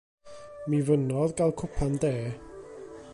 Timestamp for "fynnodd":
0.87-1.37